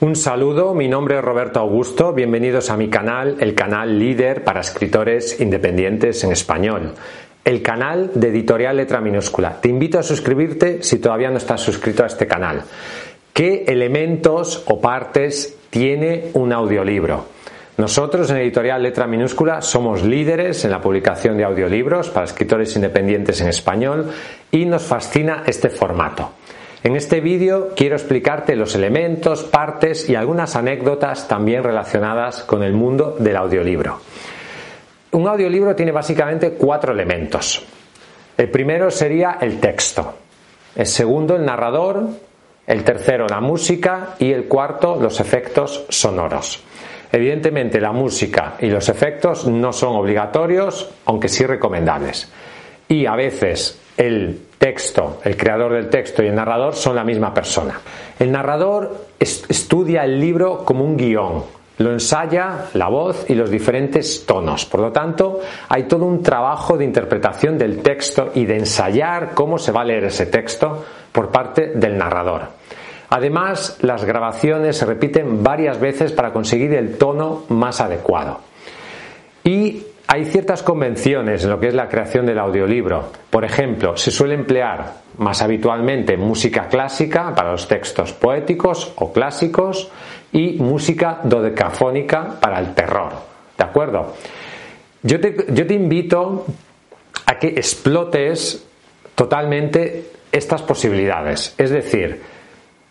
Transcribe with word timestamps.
Un 0.00 0.14
saludo, 0.14 0.74
mi 0.74 0.86
nombre 0.86 1.18
es 1.18 1.24
Roberto 1.24 1.58
Augusto, 1.58 2.12
bienvenidos 2.12 2.70
a 2.70 2.76
mi 2.76 2.88
canal, 2.88 3.36
el 3.40 3.56
canal 3.56 3.98
líder 3.98 4.44
para 4.44 4.60
escritores 4.60 5.40
independientes 5.40 6.22
en 6.22 6.30
español, 6.30 6.94
el 7.44 7.62
canal 7.62 8.12
de 8.14 8.28
editorial 8.28 8.76
letra 8.76 9.00
minúscula. 9.00 9.60
Te 9.60 9.68
invito 9.68 9.98
a 9.98 10.04
suscribirte 10.04 10.84
si 10.84 11.00
todavía 11.00 11.30
no 11.30 11.38
estás 11.38 11.62
suscrito 11.62 12.04
a 12.04 12.06
este 12.06 12.28
canal. 12.28 12.62
¿Qué 13.32 13.64
elementos 13.66 14.62
o 14.66 14.80
partes 14.80 15.56
tiene 15.68 16.30
un 16.34 16.52
audiolibro? 16.52 17.24
Nosotros 17.76 18.30
en 18.30 18.36
Editorial 18.36 18.84
Letra 18.84 19.08
Minúscula 19.08 19.62
somos 19.62 20.04
líderes 20.04 20.64
en 20.64 20.70
la 20.70 20.80
publicación 20.80 21.36
de 21.36 21.42
audiolibros 21.42 22.08
para 22.10 22.26
escritores 22.26 22.76
independientes 22.76 23.40
en 23.40 23.48
español 23.48 24.12
y 24.52 24.64
nos 24.64 24.84
fascina 24.84 25.42
este 25.44 25.70
formato. 25.70 26.34
En 26.84 26.94
este 26.94 27.20
vídeo 27.20 27.70
quiero 27.74 27.96
explicarte 27.96 28.54
los 28.54 28.74
elementos, 28.74 29.42
partes 29.42 30.08
y 30.08 30.14
algunas 30.14 30.54
anécdotas 30.54 31.26
también 31.26 31.64
relacionadas 31.64 32.44
con 32.44 32.62
el 32.62 32.72
mundo 32.72 33.16
del 33.18 33.36
audiolibro. 33.36 34.00
Un 35.10 35.26
audiolibro 35.26 35.74
tiene 35.74 35.90
básicamente 35.90 36.52
cuatro 36.52 36.92
elementos. 36.92 37.64
El 38.36 38.48
primero 38.50 38.90
sería 38.90 39.38
el 39.40 39.58
texto, 39.58 40.14
el 40.76 40.86
segundo 40.86 41.34
el 41.34 41.44
narrador, 41.44 42.06
el 42.66 42.84
tercero 42.84 43.26
la 43.26 43.40
música 43.40 44.14
y 44.18 44.32
el 44.32 44.44
cuarto 44.44 44.96
los 45.00 45.18
efectos 45.18 45.86
sonoros. 45.88 46.62
Evidentemente 47.10 47.80
la 47.80 47.90
música 47.90 48.54
y 48.60 48.66
los 48.66 48.88
efectos 48.88 49.46
no 49.46 49.72
son 49.72 49.96
obligatorios, 49.96 50.90
aunque 51.06 51.28
sí 51.28 51.44
recomendables. 51.44 52.30
Y 52.86 53.06
a 53.06 53.16
veces 53.16 53.80
el 53.96 54.47
texto, 54.58 55.20
el 55.24 55.36
creador 55.36 55.72
del 55.72 55.88
texto 55.88 56.22
y 56.22 56.26
el 56.26 56.34
narrador 56.34 56.74
son 56.74 56.96
la 56.96 57.04
misma 57.04 57.32
persona. 57.32 57.80
El 58.18 58.32
narrador 58.32 59.06
estudia 59.18 60.04
el 60.04 60.20
libro 60.20 60.64
como 60.64 60.84
un 60.84 60.96
guion, 60.96 61.44
lo 61.78 61.92
ensaya 61.92 62.66
la 62.74 62.88
voz 62.88 63.30
y 63.30 63.34
los 63.34 63.50
diferentes 63.50 64.26
tonos. 64.26 64.66
Por 64.66 64.80
lo 64.80 64.92
tanto, 64.92 65.40
hay 65.68 65.84
todo 65.84 66.04
un 66.04 66.22
trabajo 66.22 66.76
de 66.76 66.84
interpretación 66.84 67.56
del 67.56 67.82
texto 67.82 68.32
y 68.34 68.44
de 68.46 68.58
ensayar 68.58 69.30
cómo 69.34 69.58
se 69.58 69.72
va 69.72 69.82
a 69.82 69.84
leer 69.84 70.04
ese 70.04 70.26
texto 70.26 70.84
por 71.12 71.30
parte 71.30 71.72
del 71.74 71.96
narrador. 71.96 72.42
Además, 73.10 73.78
las 73.80 74.04
grabaciones 74.04 74.76
se 74.76 74.86
repiten 74.86 75.42
varias 75.42 75.80
veces 75.80 76.12
para 76.12 76.32
conseguir 76.32 76.74
el 76.74 76.98
tono 76.98 77.44
más 77.48 77.80
adecuado. 77.80 78.40
Y 79.44 79.84
hay 80.10 80.24
ciertas 80.24 80.62
convenciones 80.62 81.44
en 81.44 81.50
lo 81.50 81.60
que 81.60 81.68
es 81.68 81.74
la 81.74 81.86
creación 81.86 82.24
del 82.24 82.38
audiolibro. 82.38 83.12
Por 83.28 83.44
ejemplo, 83.44 83.94
se 83.94 84.10
suele 84.10 84.34
emplear 84.34 84.94
más 85.18 85.42
habitualmente 85.42 86.16
música 86.16 86.66
clásica 86.66 87.34
para 87.34 87.52
los 87.52 87.68
textos 87.68 88.14
poéticos 88.14 88.90
o 88.96 89.12
clásicos 89.12 89.90
y 90.32 90.52
música 90.54 91.20
dodecafónica 91.22 92.40
para 92.40 92.58
el 92.58 92.74
terror. 92.74 93.12
¿De 93.58 93.64
acuerdo? 93.64 94.14
Yo 95.02 95.20
te, 95.20 95.44
yo 95.50 95.66
te 95.66 95.74
invito 95.74 96.46
a 97.26 97.38
que 97.38 97.48
explotes 97.48 98.66
totalmente 99.14 100.10
estas 100.32 100.62
posibilidades. 100.62 101.54
Es 101.58 101.68
decir, 101.68 102.22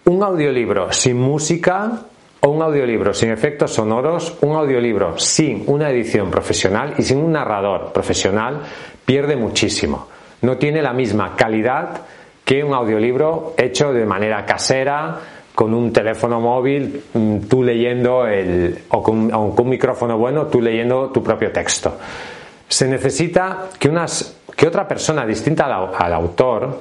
un 0.05 0.21
audiolibro 0.21 0.91
sin 0.93 1.17
música 1.17 2.03
o 2.41 2.49
un 2.49 2.61
audiolibro 2.61 3.13
sin 3.13 3.31
efectos 3.31 3.73
sonoros, 3.73 4.37
un 4.41 4.55
audiolibro 4.55 5.17
sin 5.17 5.63
una 5.67 5.89
edición 5.89 6.29
profesional 6.29 6.93
y 6.97 7.03
sin 7.03 7.17
un 7.17 7.31
narrador 7.31 7.91
profesional 7.91 8.61
pierde 9.05 9.35
muchísimo. 9.35 10.07
No 10.41 10.57
tiene 10.57 10.81
la 10.81 10.93
misma 10.93 11.35
calidad 11.35 12.01
que 12.45 12.63
un 12.63 12.73
audiolibro 12.73 13.53
hecho 13.57 13.91
de 13.91 14.05
manera 14.05 14.45
casera, 14.45 15.19
con 15.57 15.73
un 15.73 15.91
teléfono 15.91 16.39
móvil, 16.39 17.03
mm, 17.11 17.39
tú 17.49 17.63
leyendo 17.63 18.27
el, 18.27 18.83
o 18.89 19.01
con, 19.01 19.33
un 19.33 19.69
micrófono 19.69 20.15
bueno, 20.15 20.45
tú 20.45 20.61
leyendo 20.61 21.09
tu 21.09 21.23
propio 21.23 21.51
texto. 21.51 21.97
Se 22.67 22.87
necesita 22.87 23.69
que, 23.79 23.89
unas, 23.89 24.37
que 24.55 24.67
otra 24.67 24.87
persona 24.87 25.25
distinta 25.25 25.65
al 25.65 26.13
autor 26.13 26.79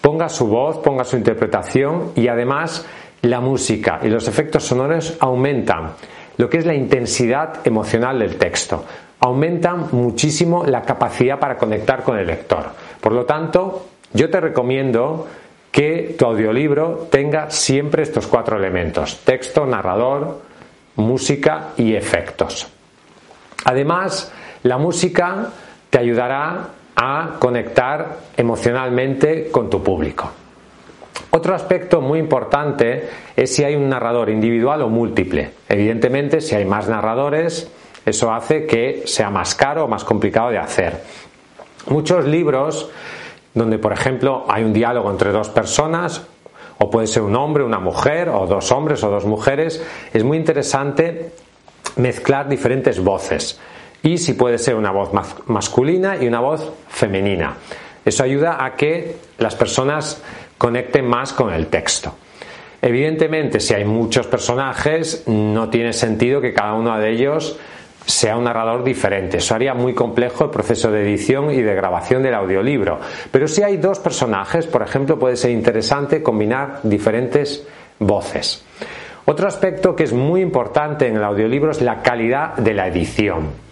ponga 0.00 0.30
su 0.30 0.46
voz, 0.46 0.78
ponga 0.78 1.04
su 1.04 1.16
interpretación 1.16 2.12
y 2.16 2.28
además 2.28 2.86
la 3.22 3.40
música 3.40 4.00
y 4.02 4.08
los 4.08 4.28
efectos 4.28 4.64
sonoros 4.64 5.16
aumentan 5.20 5.92
lo 6.36 6.48
que 6.48 6.58
es 6.58 6.66
la 6.66 6.74
intensidad 6.74 7.66
emocional 7.66 8.18
del 8.18 8.36
texto, 8.36 8.84
aumentan 9.20 9.88
muchísimo 9.92 10.64
la 10.64 10.82
capacidad 10.82 11.38
para 11.38 11.58
conectar 11.58 12.02
con 12.02 12.18
el 12.18 12.26
lector. 12.26 12.70
Por 12.98 13.12
lo 13.12 13.26
tanto, 13.26 13.88
yo 14.14 14.30
te 14.30 14.40
recomiendo 14.40 15.26
que 15.70 16.16
tu 16.18 16.24
audiolibro 16.24 17.08
tenga 17.10 17.50
siempre 17.50 18.02
estos 18.02 18.26
cuatro 18.26 18.56
elementos, 18.56 19.20
texto, 19.24 19.66
narrador, 19.66 20.40
música 20.96 21.68
y 21.76 21.94
efectos. 21.94 22.66
Además, 23.66 24.32
la 24.62 24.78
música 24.78 25.48
te 25.90 25.98
ayudará 25.98 26.68
a 26.96 27.36
conectar 27.38 28.16
emocionalmente 28.36 29.50
con 29.50 29.68
tu 29.68 29.82
público. 29.82 30.39
Otro 31.40 31.54
aspecto 31.54 32.02
muy 32.02 32.18
importante 32.18 33.08
es 33.34 33.54
si 33.54 33.64
hay 33.64 33.74
un 33.74 33.88
narrador 33.88 34.28
individual 34.28 34.82
o 34.82 34.90
múltiple. 34.90 35.52
Evidentemente, 35.70 36.42
si 36.42 36.54
hay 36.54 36.66
más 36.66 36.86
narradores, 36.86 37.66
eso 38.04 38.30
hace 38.30 38.66
que 38.66 39.04
sea 39.06 39.30
más 39.30 39.54
caro 39.54 39.86
o 39.86 39.88
más 39.88 40.04
complicado 40.04 40.50
de 40.50 40.58
hacer. 40.58 41.02
Muchos 41.86 42.26
libros 42.26 42.90
donde, 43.54 43.78
por 43.78 43.94
ejemplo, 43.94 44.44
hay 44.48 44.64
un 44.64 44.74
diálogo 44.74 45.10
entre 45.10 45.32
dos 45.32 45.48
personas, 45.48 46.26
o 46.76 46.90
puede 46.90 47.06
ser 47.06 47.22
un 47.22 47.34
hombre, 47.36 47.64
una 47.64 47.80
mujer, 47.80 48.28
o 48.28 48.46
dos 48.46 48.70
hombres 48.70 49.02
o 49.02 49.08
dos 49.08 49.24
mujeres, 49.24 49.82
es 50.12 50.22
muy 50.22 50.36
interesante 50.36 51.32
mezclar 51.96 52.50
diferentes 52.50 53.02
voces. 53.02 53.58
Y 54.02 54.18
si 54.18 54.34
puede 54.34 54.58
ser 54.58 54.74
una 54.74 54.90
voz 54.90 55.08
masculina 55.46 56.18
y 56.22 56.26
una 56.26 56.40
voz 56.40 56.70
femenina. 56.88 57.56
Eso 58.04 58.24
ayuda 58.24 58.62
a 58.62 58.76
que 58.76 59.16
las 59.38 59.54
personas 59.54 60.22
conecten 60.60 61.06
más 61.06 61.32
con 61.32 61.50
el 61.54 61.68
texto. 61.68 62.14
Evidentemente, 62.82 63.60
si 63.60 63.72
hay 63.72 63.86
muchos 63.86 64.26
personajes, 64.26 65.24
no 65.26 65.70
tiene 65.70 65.94
sentido 65.94 66.42
que 66.42 66.52
cada 66.52 66.74
uno 66.74 66.98
de 66.98 67.10
ellos 67.10 67.58
sea 68.04 68.36
un 68.36 68.44
narrador 68.44 68.84
diferente. 68.84 69.38
Eso 69.38 69.54
haría 69.54 69.72
muy 69.72 69.94
complejo 69.94 70.44
el 70.44 70.50
proceso 70.50 70.90
de 70.90 71.00
edición 71.00 71.50
y 71.50 71.62
de 71.62 71.74
grabación 71.74 72.22
del 72.22 72.34
audiolibro. 72.34 73.00
Pero 73.30 73.48
si 73.48 73.62
hay 73.62 73.78
dos 73.78 74.00
personajes, 74.00 74.66
por 74.66 74.82
ejemplo, 74.82 75.18
puede 75.18 75.36
ser 75.36 75.50
interesante 75.50 76.22
combinar 76.22 76.80
diferentes 76.82 77.66
voces. 77.98 78.62
Otro 79.24 79.48
aspecto 79.48 79.96
que 79.96 80.04
es 80.04 80.12
muy 80.12 80.42
importante 80.42 81.06
en 81.06 81.16
el 81.16 81.24
audiolibro 81.24 81.70
es 81.70 81.80
la 81.80 82.02
calidad 82.02 82.56
de 82.56 82.74
la 82.74 82.86
edición. 82.86 83.69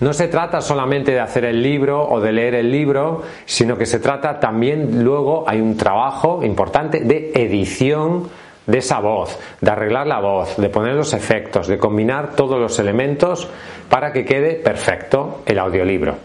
No 0.00 0.12
se 0.12 0.28
trata 0.28 0.60
solamente 0.60 1.12
de 1.12 1.20
hacer 1.20 1.44
el 1.44 1.62
libro 1.62 2.08
o 2.08 2.20
de 2.20 2.32
leer 2.32 2.54
el 2.54 2.70
libro, 2.70 3.22
sino 3.44 3.76
que 3.76 3.86
se 3.86 3.98
trata 3.98 4.40
también 4.40 5.04
luego 5.04 5.44
hay 5.46 5.60
un 5.60 5.76
trabajo 5.76 6.42
importante 6.42 7.00
de 7.00 7.32
edición 7.34 8.28
de 8.66 8.78
esa 8.78 9.00
voz, 9.00 9.38
de 9.60 9.70
arreglar 9.70 10.06
la 10.06 10.20
voz, 10.20 10.56
de 10.56 10.68
poner 10.68 10.94
los 10.94 11.12
efectos, 11.12 11.68
de 11.68 11.78
combinar 11.78 12.34
todos 12.34 12.58
los 12.58 12.78
elementos 12.78 13.48
para 13.88 14.12
que 14.12 14.24
quede 14.24 14.54
perfecto 14.54 15.42
el 15.46 15.58
audiolibro. 15.58 16.16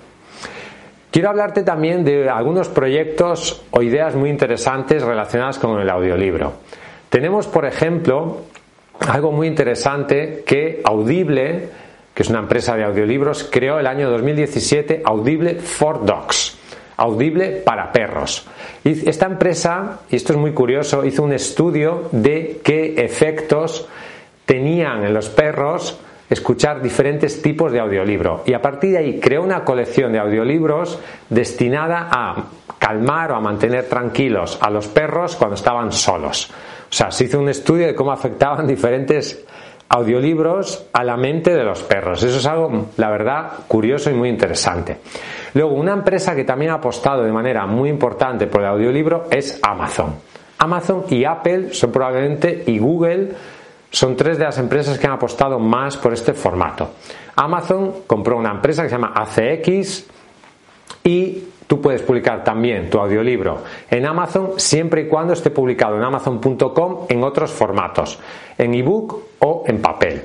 Quiero 1.12 1.30
hablarte 1.30 1.64
también 1.64 2.06
de 2.06 2.30
algunos 2.30 2.70
proyectos 2.70 3.64
o 3.72 3.82
ideas 3.82 4.16
muy 4.16 4.30
interesantes 4.30 5.02
relacionadas 5.02 5.58
con 5.58 5.80
el 5.80 5.90
audiolibro. 5.90 6.54
Tenemos, 7.10 7.48
por 7.48 7.66
ejemplo, 7.66 8.44
algo 9.08 9.32
muy 9.32 9.48
interesante 9.48 10.44
que 10.46 10.82
Audible 10.84 11.70
que 12.20 12.24
es 12.24 12.30
una 12.30 12.40
empresa 12.40 12.76
de 12.76 12.84
audiolibros, 12.84 13.48
creó 13.50 13.80
el 13.80 13.88
año 13.88 14.10
2017 14.10 15.04
Audible 15.06 15.56
for 15.56 16.06
Dogs, 16.06 16.58
Audible 16.98 17.62
para 17.64 17.94
perros. 17.94 18.46
Y 18.84 19.08
esta 19.08 19.26
empresa, 19.26 20.02
y 20.10 20.18
esto 20.18 20.34
es 20.34 20.38
muy 20.38 20.52
curioso, 20.52 21.06
hizo 21.06 21.24
un 21.24 21.32
estudio 21.32 22.10
de 22.12 22.60
qué 22.62 22.96
efectos 22.98 23.88
tenían 24.46 25.06
en 25.06 25.14
los 25.14 25.30
perros 25.30 25.98
escuchar 26.30 26.82
diferentes 26.82 27.42
tipos 27.42 27.72
de 27.72 27.80
audiolibro 27.80 28.44
y 28.46 28.52
a 28.52 28.62
partir 28.62 28.92
de 28.92 28.98
ahí 28.98 29.20
creó 29.22 29.42
una 29.42 29.64
colección 29.64 30.12
de 30.12 30.20
audiolibros 30.20 31.00
destinada 31.30 32.10
a 32.12 32.36
calmar 32.78 33.32
o 33.32 33.36
a 33.36 33.40
mantener 33.40 33.86
tranquilos 33.86 34.60
a 34.62 34.70
los 34.70 34.88
perros 34.88 35.38
cuando 35.38 35.56
estaban 35.56 35.94
solos. 35.94 36.52
O 36.52 36.94
sea, 36.94 37.12
se 37.12 37.24
hizo 37.24 37.40
un 37.40 37.48
estudio 37.48 37.88
de 37.88 37.96
cómo 37.96 38.12
afectaban 38.12 38.68
diferentes 38.68 39.46
audiolibros 39.90 40.86
a 40.94 41.04
la 41.04 41.18
mente 41.18 41.54
de 41.54 41.64
los 41.64 41.82
perros. 41.84 42.22
Eso 42.24 42.38
es 42.38 42.46
algo, 42.46 42.86
la 42.98 43.10
verdad, 43.10 43.52
curioso 43.68 44.12
y 44.12 44.14
muy 44.14 44.30
interesante. 44.30 44.98
Luego, 45.56 45.74
una 45.74 45.94
empresa 45.94 46.36
que 46.36 46.44
también 46.44 46.72
ha 46.72 46.76
apostado 46.76 47.24
de 47.24 47.32
manera 47.32 47.66
muy 47.66 47.90
importante 47.90 48.48
por 48.48 48.62
el 48.62 48.68
audiolibro 48.68 49.26
es 49.32 49.60
Amazon. 49.64 50.16
Amazon 50.60 51.06
y 51.10 51.26
Apple 51.26 51.74
son 51.74 51.92
probablemente, 51.92 52.64
y 52.68 52.78
Google, 52.78 53.30
son 53.90 54.16
tres 54.16 54.38
de 54.38 54.44
las 54.44 54.60
empresas 54.60 55.00
que 55.00 55.08
han 55.08 55.14
apostado 55.14 55.58
más 55.58 55.98
por 55.98 56.14
este 56.14 56.34
formato. 56.34 56.92
Amazon 57.36 58.04
compró 58.06 58.38
una 58.38 58.52
empresa 58.52 58.84
que 58.84 58.90
se 58.90 58.96
llama 58.96 59.14
ACX 59.16 60.06
y 61.04 61.44
tú 61.70 61.80
puedes 61.80 62.02
publicar 62.02 62.44
también 62.44 62.90
tu 62.90 62.98
audiolibro 62.98 63.60
en 63.92 64.04
Amazon 64.08 64.54
siempre 64.58 65.02
y 65.02 65.08
cuando 65.08 65.34
esté 65.34 65.52
publicado 65.52 65.98
en 65.98 66.04
amazon.com 66.04 67.06
en 67.08 67.24
otros 67.24 67.52
formatos, 67.52 68.20
en 68.58 68.74
ebook 68.74 69.22
o 69.38 69.64
en 69.68 69.80
papel. 69.80 70.24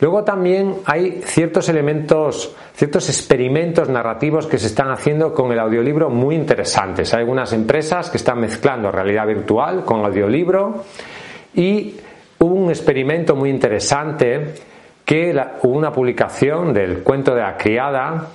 Luego 0.00 0.24
también 0.24 0.74
hay 0.84 1.22
ciertos 1.24 1.70
elementos, 1.70 2.54
ciertos 2.74 3.08
experimentos 3.08 3.88
narrativos 3.88 4.46
que 4.46 4.58
se 4.58 4.66
están 4.66 4.90
haciendo 4.90 5.32
con 5.32 5.50
el 5.52 5.58
audiolibro 5.58 6.10
muy 6.10 6.34
interesantes. 6.34 7.14
Hay 7.14 7.20
algunas 7.20 7.54
empresas 7.54 8.10
que 8.10 8.18
están 8.18 8.40
mezclando 8.40 8.92
realidad 8.92 9.26
virtual 9.26 9.86
con 9.86 10.04
audiolibro 10.04 10.84
y 11.54 11.94
un 12.40 12.68
experimento 12.68 13.34
muy 13.34 13.48
interesante 13.48 14.52
que 15.06 15.34
hubo 15.62 15.78
una 15.78 15.92
publicación 15.92 16.74
del 16.74 17.02
cuento 17.02 17.34
de 17.34 17.40
la 17.40 17.56
criada 17.56 18.28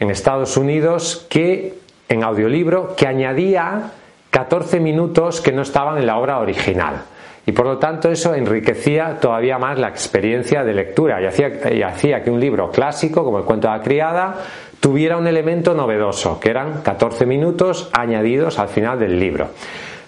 en 0.00 0.10
Estados 0.10 0.56
Unidos 0.56 1.26
que 1.28 1.81
en 2.12 2.24
audiolibro 2.24 2.94
que 2.96 3.06
añadía 3.06 3.90
14 4.30 4.80
minutos 4.80 5.40
que 5.40 5.52
no 5.52 5.62
estaban 5.62 5.98
en 5.98 6.06
la 6.06 6.18
obra 6.18 6.38
original 6.38 7.02
y 7.44 7.52
por 7.52 7.66
lo 7.66 7.78
tanto 7.78 8.08
eso 8.08 8.34
enriquecía 8.34 9.18
todavía 9.18 9.58
más 9.58 9.78
la 9.78 9.88
experiencia 9.88 10.62
de 10.62 10.74
lectura 10.74 11.20
y 11.20 11.82
hacía, 11.82 12.22
que 12.22 12.30
un 12.30 12.38
libro 12.38 12.70
clásico 12.70 13.24
como 13.24 13.38
el 13.38 13.44
cuento 13.44 13.68
de 13.68 13.76
la 13.76 13.82
criada 13.82 14.34
tuviera 14.78 15.16
un 15.16 15.26
elemento 15.26 15.74
novedoso, 15.74 16.38
que 16.38 16.50
eran 16.50 16.82
14 16.82 17.26
minutos 17.26 17.90
añadidos 17.92 18.58
al 18.58 18.68
final 18.68 18.98
del 18.98 19.18
libro. 19.18 19.48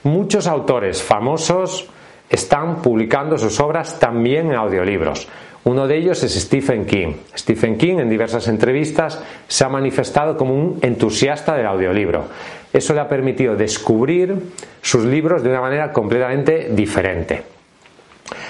Muchos 0.04 0.46
autores 0.46 1.02
famosos 1.02 1.88
están 2.28 2.76
publicando 2.76 3.36
sus 3.36 3.58
obras 3.60 3.98
también 3.98 4.50
en 4.50 4.56
audiolibros. 4.56 5.28
Uno 5.64 5.87
de 5.87 5.96
ellos 5.96 6.22
es 6.22 6.34
Stephen 6.34 6.84
King. 6.84 7.14
Stephen 7.37 7.78
King 7.78 7.99
en 7.99 8.11
diversas 8.11 8.49
entrevistas 8.49 9.22
se 9.49 9.64
ha 9.64 9.69
manifestado 9.69 10.37
como 10.37 10.55
un 10.55 10.78
entusiasta 10.82 11.55
del 11.55 11.66
audiolibro. 11.66 12.26
Eso 12.70 12.93
le 12.93 13.00
ha 13.00 13.08
permitido 13.08 13.56
descubrir 13.56 14.37
sus 14.82 15.05
libros 15.05 15.43
de 15.43 15.49
una 15.49 15.62
manera 15.62 15.90
completamente 15.90 16.69
diferente. 16.70 17.43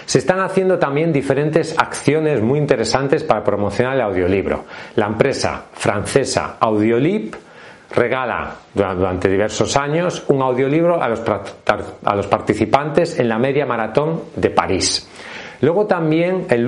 Se 0.06 0.18
están 0.18 0.40
haciendo 0.40 0.78
también 0.78 1.12
diferentes 1.12 1.78
acciones 1.78 2.42
muy 2.42 2.58
interesantes 2.58 3.22
para 3.22 3.44
promocionar 3.44 3.94
el 3.94 4.02
audiolibro. 4.02 4.64
La 4.96 5.06
empresa 5.06 5.66
francesa 5.72 6.56
Audiolib 6.58 7.36
regala 7.94 8.56
durante 8.74 9.28
diversos 9.28 9.76
años 9.76 10.24
un 10.28 10.42
audiolibro 10.42 11.00
a 11.00 11.08
los, 11.08 11.22
a 12.04 12.16
los 12.16 12.26
participantes 12.26 13.20
en 13.20 13.28
la 13.28 13.38
media 13.38 13.66
maratón 13.66 14.24
de 14.34 14.50
París. 14.50 15.08
Luego 15.64 15.86
también 15.86 16.44
el, 16.50 16.66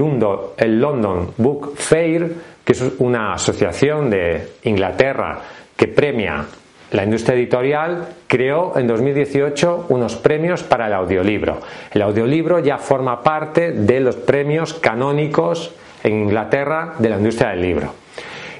London 0.80 1.32
Book 1.36 1.74
Fair, 1.76 2.32
que 2.64 2.72
es 2.72 2.82
una 2.98 3.34
asociación 3.34 4.08
de 4.08 4.52
Inglaterra 4.62 5.38
que 5.76 5.86
premia 5.86 6.46
la 6.92 7.04
industria 7.04 7.36
editorial 7.36 8.08
creó 8.26 8.72
en 8.78 8.86
2018 8.86 9.88
unos 9.90 10.16
premios 10.16 10.62
para 10.62 10.86
el 10.86 10.94
audiolibro. 10.94 11.58
El 11.92 12.00
audiolibro 12.00 12.60
ya 12.60 12.78
forma 12.78 13.22
parte 13.22 13.72
de 13.72 14.00
los 14.00 14.16
premios 14.16 14.72
canónicos 14.72 15.74
en 16.02 16.22
Inglaterra 16.22 16.94
de 16.98 17.10
la 17.10 17.18
industria 17.18 17.50
del 17.50 17.60
libro. 17.60 17.92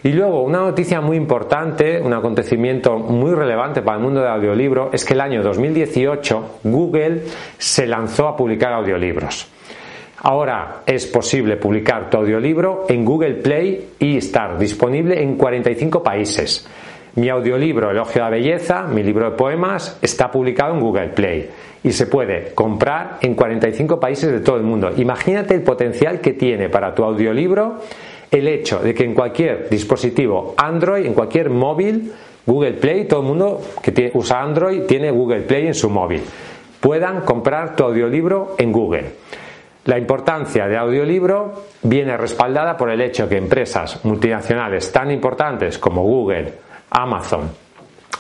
Y 0.03 0.13
luego, 0.13 0.43
una 0.43 0.59
noticia 0.59 1.01
muy 1.01 1.17
importante, 1.17 1.99
un 2.03 2.13
acontecimiento 2.13 2.99
muy 2.99 3.33
relevante 3.33 3.81
para 3.81 3.97
el 3.97 4.03
mundo 4.03 4.21
del 4.21 4.33
audiolibro, 4.33 4.91
es 4.93 5.03
que 5.03 5.15
el 5.15 5.23
año 5.23 5.43
2018 5.43 6.59
Google 6.65 7.23
se 7.57 7.87
lanzó 7.87 8.29
a 8.29 8.37
publicar 8.37 8.75
audiolibros. 8.75 9.56
Ahora 10.19 10.83
es 10.87 11.07
posible 11.07 11.57
publicar 11.57 12.09
tu 12.09 12.17
audiolibro 12.17 12.87
en 12.89 13.05
Google 13.05 13.35
Play 13.35 13.91
y 13.99 14.17
estar 14.17 14.59
disponible 14.59 15.23
en 15.23 15.37
45 15.37 16.03
países. 16.03 16.67
Mi 17.17 17.29
audiolibro 17.29 17.91
Elogio 17.91 18.23
a 18.23 18.25
la 18.27 18.37
Belleza, 18.37 18.83
mi 18.83 19.03
libro 19.03 19.31
de 19.31 19.37
poemas, 19.37 19.99
está 20.03 20.31
publicado 20.31 20.75
en 20.75 20.81
Google 20.81 21.09
Play 21.09 21.49
y 21.83 21.93
se 21.93 22.07
puede 22.07 22.53
comprar 22.55 23.19
en 23.21 23.35
45 23.35 24.01
países 24.01 24.33
de 24.33 24.41
todo 24.41 24.57
el 24.57 24.63
mundo. 24.63 24.91
Imagínate 24.97 25.55
el 25.55 25.63
potencial 25.63 26.21
que 26.21 26.33
tiene 26.33 26.69
para 26.69 26.95
tu 26.95 27.05
audiolibro 27.05 27.77
el 28.31 28.49
hecho 28.49 28.81
de 28.81 28.95
que 28.95 29.05
en 29.05 29.15
cualquier 29.15 29.69
dispositivo 29.69 30.55
Android, 30.57 31.07
en 31.07 31.15
cualquier 31.15 31.51
móvil, 31.51 32.13
Google 32.45 32.73
Play, 32.73 33.07
todo 33.07 33.21
el 33.21 33.27
mundo 33.27 33.63
que 33.83 34.11
usa 34.15 34.43
Android 34.43 34.83
tiene 34.83 35.11
Google 35.11 35.43
Play 35.43 35.69
en 35.69 35.75
su 35.75 35.89
móvil, 35.89 36.23
puedan 36.81 37.23
comprar 37.23 37.77
tu 37.77 37.85
audiolibro 37.85 38.55
en 38.59 38.73
Google. 38.73 39.05
La 39.87 39.99
importancia 39.99 40.67
de 40.67 40.77
audiolibro 40.77 41.67
viene 41.83 42.17
respaldada 42.17 42.77
por 42.77 42.91
el 42.91 43.01
hecho 43.01 43.29
que 43.29 43.37
empresas 43.37 44.05
multinacionales 44.05 44.91
tan 44.91 45.11
importantes 45.13 45.79
como 45.79 46.03
Google, 46.03 46.53
Amazon 46.91 47.51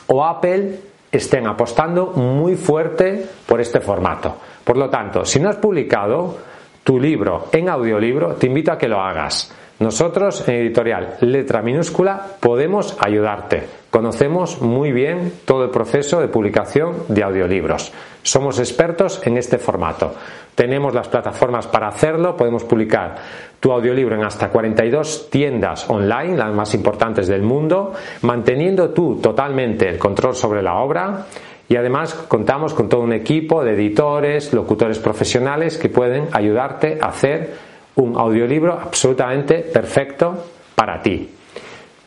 o 0.07 0.25
Apple 0.25 0.79
estén 1.11 1.47
apostando 1.47 2.13
muy 2.13 2.55
fuerte 2.55 3.27
por 3.47 3.61
este 3.61 3.81
formato. 3.81 4.37
Por 4.63 4.77
lo 4.77 4.89
tanto, 4.89 5.25
si 5.25 5.41
no 5.41 5.49
has 5.49 5.57
publicado 5.57 6.39
tu 6.85 7.01
libro 7.01 7.49
en 7.51 7.69
audiolibro, 7.69 8.35
te 8.35 8.47
invito 8.47 8.71
a 8.71 8.79
que 8.79 8.89
lo 8.89 9.01
hagas. 9.01 9.53
Nosotros 9.79 10.49
en 10.49 10.55
editorial 10.55 11.19
Letra 11.21 11.61
Minúscula 11.61 12.19
podemos 12.41 12.97
ayudarte. 12.99 13.65
Conocemos 13.91 14.63
muy 14.63 14.91
bien 14.91 15.35
todo 15.45 15.65
el 15.65 15.71
proceso 15.71 16.19
de 16.19 16.29
publicación 16.29 16.95
de 17.09 17.23
audiolibros. 17.23 17.93
Somos 18.23 18.59
expertos 18.59 19.21
en 19.27 19.37
este 19.37 19.59
formato. 19.59 20.15
Tenemos 20.55 20.95
las 20.95 21.09
plataformas 21.09 21.67
para 21.67 21.89
hacerlo. 21.89 22.39
Podemos 22.39 22.65
publicar 22.65 23.17
tu 23.61 23.71
audiolibro 23.71 24.17
en 24.17 24.25
hasta 24.25 24.49
42 24.49 25.29
tiendas 25.29 25.91
online, 25.91 26.39
las 26.39 26.55
más 26.55 26.75
importantes 26.75 27.27
del 27.29 27.43
mundo, 27.43 27.93
manteniendo 28.23 28.91
tú 28.91 29.21
totalmente 29.21 29.91
el 29.91 29.99
control 29.99 30.35
sobre 30.35 30.63
la 30.63 30.77
obra. 30.77 31.27
Y 31.69 31.77
además 31.77 32.15
contamos 32.15 32.73
con 32.73 32.89
todo 32.89 33.03
un 33.03 33.13
equipo 33.13 33.63
de 33.63 33.75
editores, 33.75 34.55
locutores 34.55 34.99
profesionales 34.99 35.77
que 35.77 35.91
pueden 35.91 36.29
ayudarte 36.33 36.99
a 36.99 37.09
hacer 37.09 37.66
un 37.97 38.17
audiolibro 38.17 38.73
absolutamente 38.73 39.59
perfecto 39.59 40.45
para 40.75 41.03
ti. 41.03 41.31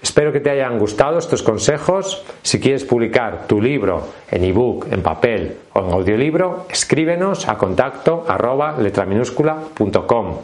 Espero 0.02 0.32
que 0.32 0.40
te 0.40 0.50
hayan 0.50 0.80
gustado 0.80 1.18
estos 1.18 1.44
consejos. 1.44 2.24
Si 2.42 2.60
quieres 2.60 2.86
publicar 2.86 3.48
tu 3.48 3.62
libro 3.62 4.08
en 4.32 4.46
ebook, 4.46 4.88
en 4.92 5.02
papel 5.02 5.58
o 5.74 5.80
en 5.82 5.92
audiolibro, 5.92 6.68
escríbenos 6.70 7.50
a 7.50 7.58
contacto 7.58 8.24
arroba 8.26 8.78
letraminúscula.com. 8.80 10.38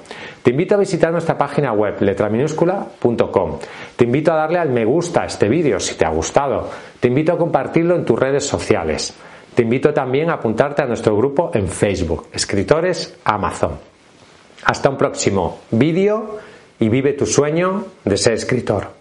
Te 0.43 0.51
invito 0.51 0.75
a 0.75 0.77
visitar 0.77 1.11
nuestra 1.13 1.37
página 1.37 1.71
web 1.71 2.01
letraminúscula.com. 2.01 3.59
Te 3.95 4.03
invito 4.03 4.33
a 4.33 4.35
darle 4.35 4.59
al 4.59 4.71
me 4.71 4.83
gusta 4.83 5.21
a 5.21 5.25
este 5.25 5.47
vídeo 5.47 5.79
si 5.79 5.95
te 5.95 6.05
ha 6.05 6.09
gustado. 6.09 6.69
Te 6.99 7.07
invito 7.07 7.31
a 7.31 7.37
compartirlo 7.37 7.95
en 7.95 8.03
tus 8.03 8.19
redes 8.19 8.45
sociales. 8.45 9.15
Te 9.55 9.61
invito 9.61 9.93
también 9.93 10.29
a 10.29 10.33
apuntarte 10.33 10.81
a 10.81 10.85
nuestro 10.85 11.15
grupo 11.15 11.51
en 11.53 11.69
Facebook, 11.69 12.27
Escritores 12.33 13.17
Amazon. 13.23 13.94
Hasta 14.65 14.89
un 14.89 14.97
próximo 14.97 15.59
vídeo 15.69 16.39
y 16.79 16.89
vive 16.89 17.13
tu 17.13 17.25
sueño 17.25 17.85
de 18.03 18.17
ser 18.17 18.33
escritor. 18.33 18.94